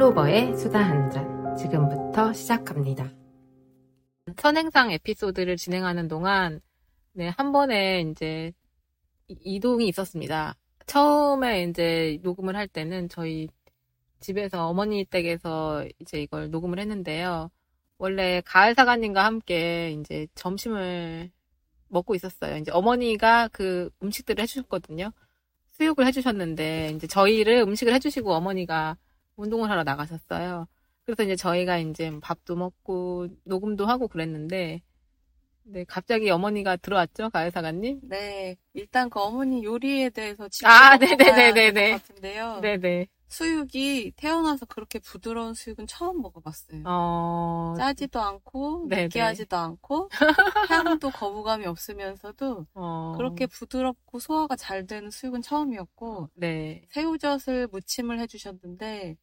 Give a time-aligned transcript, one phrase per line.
[0.00, 1.54] 클로버의 수다 한 잔.
[1.58, 3.12] 지금부터 시작합니다.
[4.38, 6.62] 선행상 에피소드를 진행하는 동안,
[7.12, 8.50] 네, 한 번에 이제
[9.28, 10.56] 이- 이동이 있었습니다.
[10.86, 13.48] 처음에 이제 녹음을 할 때는 저희
[14.20, 17.50] 집에서 어머니 댁에서 이제 이걸 녹음을 했는데요.
[17.98, 21.30] 원래 가을 사관님과 함께 이제 점심을
[21.88, 22.56] 먹고 있었어요.
[22.56, 25.12] 이제 어머니가 그 음식들을 해주셨거든요.
[25.72, 28.96] 수육을 해주셨는데 이제 저희를 음식을 해주시고 어머니가
[29.40, 30.66] 운동을 하러 나가셨어요.
[31.04, 34.82] 그래서 이제 저희가 이제 밥도 먹고 녹음도 하고 그랬는데
[35.62, 38.00] 네, 갑자기 어머니가 들어왔죠, 가을 사관님?
[38.02, 41.90] 네, 일단 그 어머니 요리에 대해서 아, 짚어봐야 네네네네네.
[41.92, 42.60] 같은데요.
[42.60, 43.06] 네네.
[43.28, 46.82] 수육이 태어나서 그렇게 부드러운 수육은 처음 먹어봤어요.
[46.84, 49.02] 어, 짜지도 않고 네네.
[49.04, 50.08] 느끼하지도 않고
[51.00, 56.82] 향도 거부감이 없으면서도 어, 그렇게 부드럽고 소화가 잘 되는 수육은 처음이었고 네.
[56.90, 59.16] 새우젓을 무침을 해주셨는데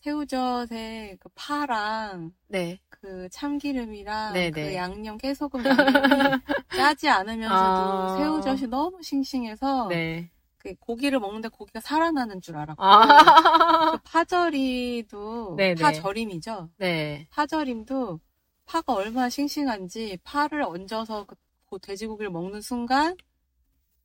[0.00, 2.80] 새우젓에 그 파랑 네.
[2.88, 4.50] 그 참기름이랑 네네.
[4.50, 6.40] 그 양념 깨소금 양념이
[6.76, 8.08] 짜지 않으면서도 아.
[8.16, 10.30] 새우젓이 너무 싱싱해서 네.
[10.58, 15.56] 그 고기를 먹는데 고기가 살아나는 줄 알았고 아, 그 파절이도.
[15.80, 16.70] 파절임이죠.
[16.78, 17.26] 네.
[17.30, 18.20] 파절임도
[18.64, 21.36] 파가 얼마나 싱싱한지 파를 얹어서 그
[21.66, 23.16] 고- 돼지고기를 먹는 순간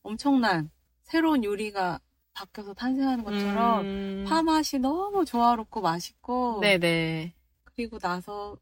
[0.04, 0.72] 엄청난
[1.04, 2.00] 새로운 요리가
[2.34, 7.34] 바뀌어서 탄생하는 것처럼 음, 파 맛이 너무 조화롭고 맛있고 네네.
[7.64, 8.58] 그리고 나서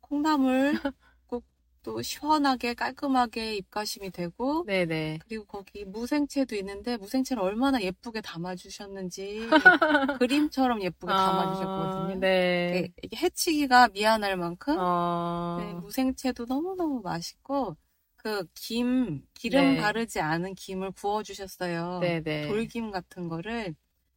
[0.00, 0.72] 콩나물
[1.26, 5.20] 꼭또 시원하게 깔끔하게 입가심이 되고 네네.
[5.26, 9.48] 그리고 거기 무생채도 있는데 무생채를 얼마나 예쁘게 담아주셨는지
[10.20, 12.20] 그림처럼 예쁘게 담아주셨거든요.
[12.20, 12.92] 네.
[13.02, 17.76] 이게- 해치기가 미안할 만큼 어, 네, 무생채도 너무너무 맛있고
[18.22, 19.80] 그 김, 기름 네.
[19.80, 21.98] 바르지 않은 김을 구워주셨어요.
[22.00, 22.46] 네네.
[22.46, 23.74] 돌김 같은 거를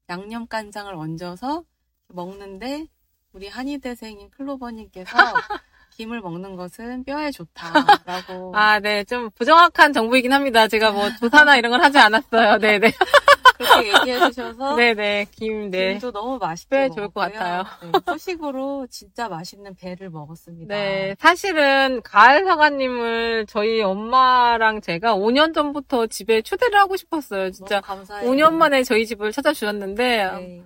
[0.09, 1.63] 양념 간장을 얹어서
[2.09, 2.87] 먹는데
[3.31, 5.05] 우리 한의대생인 클로버님께서
[5.97, 9.03] 김을 먹는 것은 뼈에 좋다라고 아, 네.
[9.05, 10.67] 좀 부정확한 정보이긴 합니다.
[10.67, 12.59] 제가 뭐 조사나 이런 건 하지 않았어요.
[12.59, 12.91] 네네.
[13.57, 15.27] 그렇게 얘기해 주셔서 네네.
[15.31, 15.93] 김, 네.
[15.93, 17.39] 김도 너무 맛있게 뼈에 좋을 것 먹었고요.
[17.39, 17.63] 같아요.
[17.81, 20.73] 네, 후식으로 진짜 맛있는 배를 먹었습니다.
[20.73, 27.51] 네, 사실은 가을 사관님을 저희 엄마랑 제가 5년 전부터 집에 초대를 하고 싶었어요.
[27.51, 28.29] 진짜 너무 감사해요.
[28.31, 30.63] 5년 만에 저희 집을 찾아주셨는데, 네.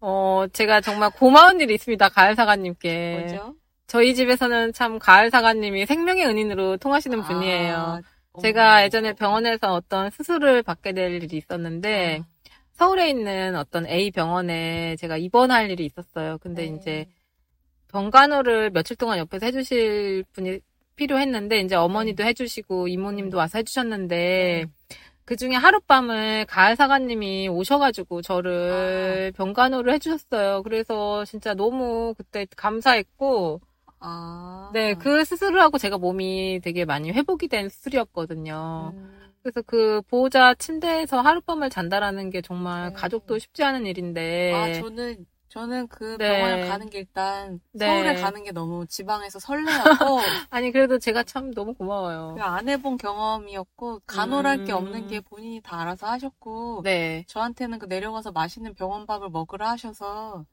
[0.00, 2.08] 어, 제가 정말 고마운 일이 있습니다.
[2.10, 3.26] 가을 사관님께.
[3.28, 3.54] 뭐죠?
[3.86, 7.74] 저희 집에서는 참 가을 사관님이 생명의 은인으로 통하시는 분이에요.
[7.74, 8.00] 아,
[8.40, 8.84] 제가 어머.
[8.84, 12.26] 예전에 병원에서 어떤 수술을 받게 될 일이 있었는데, 아,
[12.72, 16.38] 서울에 있는 어떤 A 병원에 제가 입원할 일이 있었어요.
[16.38, 16.76] 근데 네.
[16.76, 17.06] 이제
[17.88, 20.60] 병간호를 며칠 동안 옆에서 해주실 분이
[20.94, 24.66] 필요했는데 이제 어머니도 해주시고 이모님도 와서 해주셨는데
[25.24, 30.62] 그 중에 하룻밤을 가을 사관님이 오셔가지고 저를 병간호를 해주셨어요.
[30.62, 33.60] 그래서 진짜 너무 그때 감사했고
[34.00, 34.70] 아.
[34.72, 38.92] 네 그 수술을 하고 제가 몸이 되게 많이 회복이 된 수술이었거든요.
[38.96, 39.34] 음.
[39.42, 42.92] 그래서 그 보호자 침대에서 하룻밤을 잔다라는 게 정말 네.
[42.92, 46.28] 가족도 쉽지 않은 일인데 아, 저는, 저는 그 네.
[46.28, 47.86] 병원을 가는 게 일단 네.
[47.86, 50.18] 서울에 가는 게 너무 지방에서 설레었고,
[50.50, 52.34] 아니 그래도 제가 참 너무 고마워요.
[52.34, 54.76] 그안 해본 경험이었고, 간호랄 게 음.
[54.76, 57.24] 없는 게 본인이 다 알아서 하셨고, 네.
[57.26, 60.44] 저한테는 그 내려가서 맛있는 병원 밥을 먹으라 하셔서,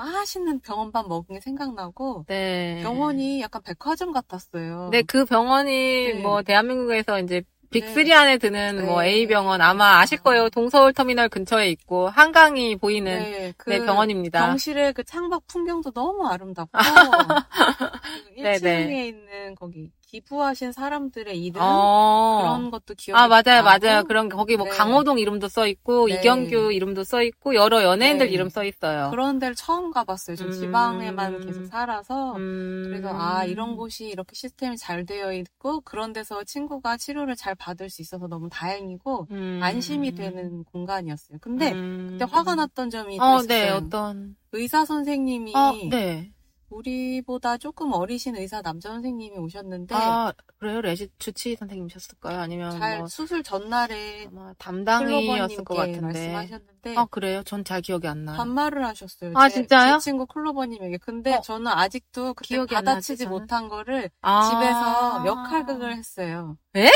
[0.00, 2.80] 맛있는 병원밥 먹은 게 생각나고, 네.
[2.82, 4.88] 병원이 약간 백화점 같았어요.
[4.90, 6.14] 네, 그 병원이 네.
[6.22, 8.14] 뭐 대한민국에서 이제 빅3 네.
[8.14, 8.82] 안에 드는 네.
[8.82, 10.48] 뭐 A 병원 아마 아실 거예요.
[10.48, 14.40] 동서울 터미널 근처에 있고 한강이 보이는 네, 그 네, 병원입니다.
[14.40, 16.72] 병실의 그 창밖 풍경도 너무 아름답고,
[18.36, 19.08] 1층에 네.
[19.08, 22.38] 있는 거기 기부하신 사람들의 이름, 어.
[22.40, 24.04] 그런 것도 기억이 아, 맞아요, 나고, 맞아요.
[24.04, 24.72] 그런 거기 뭐 네.
[24.72, 26.14] 강호동 이름도 써 있고 네.
[26.14, 28.32] 이경규 이름도 써 있고 여러 연예인들 네.
[28.32, 29.10] 이름 써 있어요.
[29.10, 30.34] 그런 데를 처음 가봤어요.
[30.34, 30.52] 저 음.
[30.52, 32.34] 지방에만 계속 살아서.
[32.36, 32.82] 음.
[32.86, 37.88] 그래서 아 이런 곳이 이렇게 시스템이 잘 되어 있고 그런 데서 친구가 치료를 잘 받을
[37.88, 39.60] 수 있어서 너무 다행이고 음.
[39.62, 41.38] 안심이 되는 공간이었어요.
[41.40, 42.08] 근데 음.
[42.18, 43.46] 그때 화가 났던 점이 또 어, 있어요.
[43.46, 44.36] 네, 어떤.
[44.52, 46.32] 의사 선생님이 어, 네.
[46.70, 50.80] 우리보다 조금 어리신 의사 남자 선생님이 오셨는데 아, 그래요?
[50.80, 52.38] 레지 주치 선생님이셨을까요?
[52.38, 56.00] 아니면 잘 뭐 수술 전날에 아마 담당이었을 것 같은데.
[56.00, 57.42] 말씀하셨는데 아, 그래요?
[57.42, 58.36] 전 잘 기억이 안 나요.
[58.36, 59.32] 반말을 하셨어요.
[59.34, 59.98] 아, 제, 진짜요?
[59.98, 60.98] 제 친구 클로버님에게.
[60.98, 61.40] 근데 어.
[61.40, 63.28] 저는 아직도 기억이 안 받아치지 나지?
[63.28, 64.42] 못한 거를 아.
[64.50, 66.56] 집에서 역할극을 했어요.
[66.76, 66.88] 에?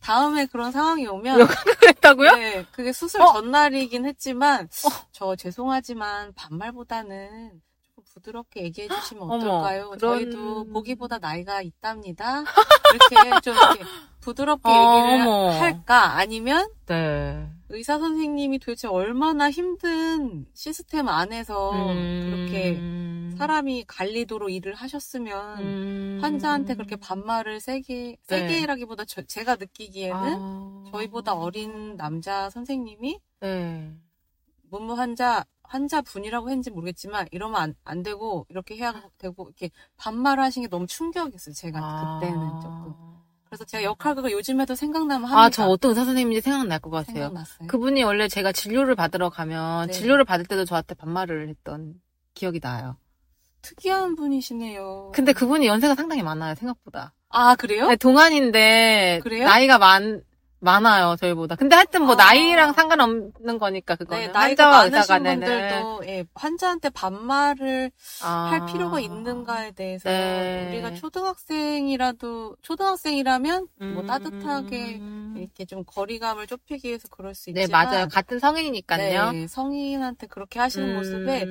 [0.00, 2.36] 다음에 그런 상황이 오면 역할극을 했다고요?
[2.36, 3.32] 네, 그게 수술 어.
[3.34, 4.68] 전날이긴 했지만
[5.12, 7.60] 저 죄송하지만 반말보다는
[8.14, 9.90] 부드럽게 얘기해 주시면 어머, 어떨까요?
[9.90, 12.42] 그런- 저희도 보기보다 나이가 있답니다.
[12.92, 13.84] 이렇게 좀 이렇게
[14.20, 15.50] 부드럽게 어, 얘기를 어머.
[15.50, 16.16] 할까?
[16.18, 17.48] 아니면 네.
[17.68, 23.34] 의사 선생님이 도대체 얼마나 힘든 시스템 안에서 그렇게 음.
[23.38, 26.18] 사람이 관리도로 일을 하셨으면 음.
[26.20, 30.84] 환자한테 그렇게 반말을 세게 세게라기보다 저- 제가 느끼기에는 아.
[30.92, 33.92] 저희보다 어린 남자 선생님이 네.
[34.68, 40.42] 문무 환자 환자 분이라고 했는지 모르겠지만 이러면 안, 안 되고 이렇게 해야 되고 이렇게 반말을
[40.42, 41.54] 하신 게 너무 충격이었어요.
[41.54, 42.92] 제가 그때는 조금.
[43.44, 45.40] 그래서 제가 역할극을 요즘에도 생각나면 합니다.
[45.40, 47.14] 아, 저 어떤 의사 선생님인지 생각날 것 같아요.
[47.14, 47.68] 생각났어요.
[47.68, 49.92] 그분이 원래 제가 진료를 받으러 가면 네.
[49.92, 51.94] 진료를 받을 때도 저한테 반말을 했던
[52.34, 52.96] 기억이 나요.
[53.62, 55.12] 특이한 분이시네요.
[55.14, 57.14] 근데 그분이 연세가 상당히 많아요, 생각보다.
[57.28, 57.86] 아 그래요?
[57.86, 59.44] 네, 동안인데 그래요?
[59.44, 60.22] 나이가 많
[60.60, 61.56] 많아요, 저희보다.
[61.56, 62.16] 근데 하여튼 뭐 아.
[62.16, 67.90] 나이랑 상관없는 거니까 그거는 네, 나이가 환자와 의사 많으신 간에는 분들도 예, 환자한테 반말을
[68.22, 68.48] 아.
[68.50, 70.68] 할 필요가 있는가에 대해서 네.
[70.68, 74.06] 우리가 초등학생이라도 초등학생이라면 뭐 음.
[74.06, 75.00] 따뜻하게
[75.42, 78.08] 이렇게 좀 거리감을 좁히기 위해서 그럴 수 네, 있지만 맞아요.
[78.08, 79.32] 같은 성인이니까요.
[79.32, 80.94] 네, 성인한테 그렇게 하시는 음.
[80.96, 81.46] 모습에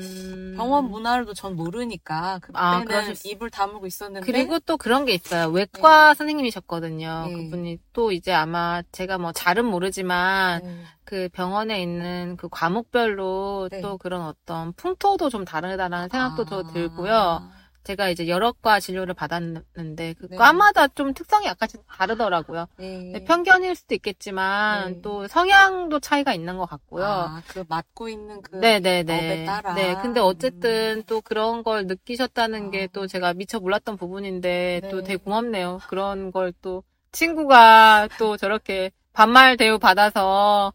[0.56, 5.50] 병원 문화를 전 모르니까 아, 그때는 수- 입을 다물고 있었는데 그리고 또 그런 게 있어요.
[5.50, 7.26] 외과 선생님이셨거든요.
[7.28, 7.34] 네.
[7.34, 10.84] 그분이 또 이제 아마 제가 뭐 잘은 모르지만 네.
[11.04, 13.82] 그 병원에 있는 그 과목별로 네.
[13.82, 16.64] 또 그런 어떤 풍토도 좀 다르다라는 생각도 더 아.
[16.74, 17.50] 들고요.
[17.90, 20.38] 제가 이제 여러 과 진료를 받았는데 그 네.
[20.38, 22.68] 과마다 좀 특성이 약간씩 다르더라고요.
[22.78, 23.12] 네.
[23.14, 25.02] 네, 편견일 수도 있겠지만 네.
[25.02, 27.06] 또 성향도 차이가 있는 것 같고요.
[27.06, 29.14] 아, 그 맡고 있는 그 네네네.
[29.14, 29.74] 업에 따라.
[29.74, 32.70] 네, 근데 어쨌든 또 그런 걸 느끼셨다는 아.
[32.70, 34.90] 게또 제가 미처 몰랐던 부분인데 네.
[34.90, 35.82] 또 되게 고맙네요.
[35.88, 40.74] 그런 걸 또 친구가 또 저렇게 반말 대우 받아서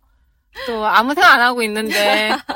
[0.67, 2.31] 또 아무 생각 안 하고 있는데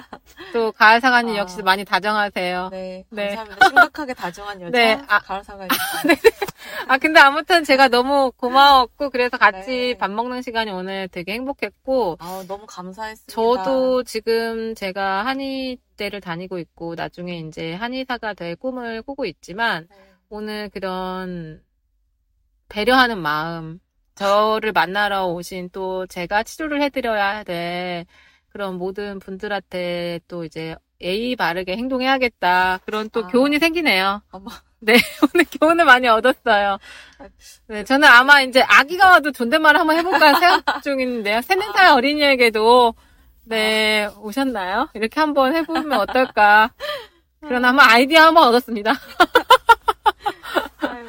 [0.52, 1.38] 또 가을 사관님 아.
[1.38, 2.68] 역시 많이 다정하세요.
[2.70, 3.34] 네, 네.
[3.34, 3.66] 감사합니다.
[3.66, 5.18] 심각하게 다정한 여자 네, 아.
[5.18, 5.66] 가을사가
[6.88, 9.98] 아 근데 아무튼 제가 너무 고마웠고 그래서 같이 네.
[9.98, 13.32] 밥 먹는 시간이 오늘 되게 행복했고 아, 너무 감사했습니다.
[13.32, 19.96] 저도 지금 제가 한의대를 다니고 있고 나중에 이제 한의사가 될 꿈을 꾸고 있지만 네.
[20.30, 21.62] 오늘 그런
[22.68, 23.80] 배려하는 마음,
[24.14, 28.04] 저를 만나러 오신 또 제가 치료를 해드려야 될
[28.50, 32.80] 그런 모든 분들한테 또 이제 예의 바르게 행동해야겠다.
[32.84, 33.28] 그런 또 아.
[33.28, 34.22] 교훈이 생기네요.
[34.30, 34.50] 어머.
[34.80, 34.94] 네,
[35.34, 36.78] 오늘 교훈을 많이 얻었어요.
[37.66, 41.40] 네, 저는 아마 이제 아기가 와도 존댓말을 한번 해볼까 생각 중인데요.
[41.42, 42.94] 세네 살 어린이에게도
[43.44, 44.88] 네, 오셨나요?
[44.94, 46.70] 이렇게 한번 해보면 어떨까.
[47.40, 48.92] 그런 한번 아이디어 한번 얻었습니다.
[50.78, 51.06] 아유,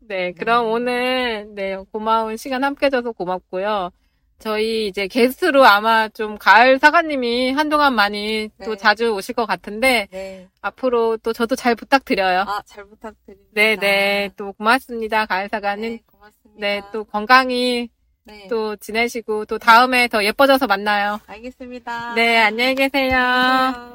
[0.00, 3.90] 네, 그럼 오늘, 네, 고마운 시간 함께 해줘서 고맙고요.
[4.42, 8.76] 저희 이제 게스트로 아마 좀 가을 사관님이 한동안 많이 또 네.
[8.76, 10.48] 자주 오실 것 같은데, 네.
[10.60, 12.40] 앞으로 또 저도 잘 부탁드려요.
[12.40, 13.50] 아, 잘 부탁드립니다.
[13.52, 15.92] 네, 네, 또 고맙습니다, 가을 사관님.
[15.92, 16.60] 네, 고맙습니다.
[16.60, 17.88] 네, 또 건강히
[18.24, 21.20] 네, 또 지내시고, 또 다음에 더 예뻐져서 만나요.
[21.26, 22.14] 알겠습니다.
[22.14, 23.16] 네, 안녕히 계세요.
[23.16, 23.91] 안녕.